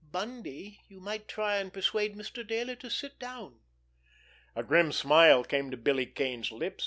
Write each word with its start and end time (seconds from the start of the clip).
Bundy, 0.11 0.79
you 0.87 0.99
might 0.99 1.27
try 1.27 1.57
and 1.57 1.71
persuade 1.71 2.15
Mr. 2.15 2.43
Dayler 2.43 2.73
to 2.79 2.89
sit 2.89 3.19
down!" 3.19 3.59
A 4.55 4.63
grim 4.63 4.91
smile 4.91 5.43
came 5.43 5.69
to 5.69 5.77
Billy 5.77 6.07
Kane's 6.07 6.51
lips. 6.51 6.79